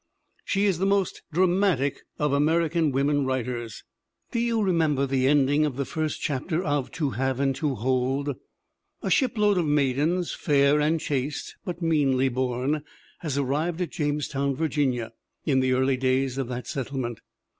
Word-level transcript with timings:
She 0.45 0.65
is 0.65 0.79
the 0.79 0.87
most 0.87 1.21
dramatic 1.31 1.99
of 2.17 2.33
American 2.33 2.91
women 2.91 3.23
writ 3.23 3.47
ers. 3.47 3.83
Do 4.31 4.39
you 4.39 4.59
remember 4.63 5.05
the 5.05 5.27
ending 5.27 5.63
of 5.63 5.75
the 5.75 5.85
first 5.85 6.19
chap 6.21 6.49
ter 6.49 6.63
of 6.63 6.89
To 6.93 7.11
Have 7.11 7.39
and 7.39 7.55
To 7.57 7.75
Hold? 7.75 8.35
A 9.03 9.11
shipload 9.11 9.59
of 9.59 9.67
maidens, 9.67 10.33
"fair 10.33 10.79
and 10.81 10.99
chaste, 10.99 11.55
but 11.63 11.83
meanly 11.83 12.29
born," 12.29 12.81
has 13.19 13.37
arrived 13.37 13.79
at 13.79 13.91
Jamestown, 13.91 14.55
Virginia, 14.55 15.11
in 15.45 15.59
the 15.59 15.73
early 15.73 15.97
days 15.97 16.39
of 16.39 16.47
that 16.47 16.65
set 16.65 16.87
tlement. 16.87 17.17